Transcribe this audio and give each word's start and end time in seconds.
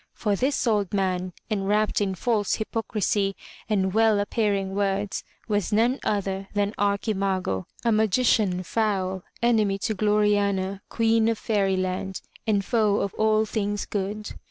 For 0.15 0.35
this 0.35 0.65
old 0.65 0.95
man, 0.95 1.31
enwrapped 1.51 2.01
in 2.01 2.15
false 2.15 2.55
hypocrisy 2.55 3.35
and 3.69 3.93
well 3.93 4.19
appear 4.19 4.55
ing 4.55 4.73
words, 4.73 5.23
was 5.47 5.71
none 5.71 5.99
other 6.03 6.47
than 6.55 6.73
Ar 6.79 6.97
chi 6.97 7.13
ma'go, 7.13 7.65
a 7.85 7.91
magician 7.91 8.63
foul, 8.63 9.21
enemy 9.43 9.77
to 9.77 9.93
Gloriana, 9.93 10.81
Queen 10.89 11.27
of 11.27 11.37
Faeryland, 11.37 12.23
and 12.47 12.65
foe 12.65 12.95
of 13.01 13.13
all 13.13 13.45
things 13.45 13.85
good. 13.85 14.29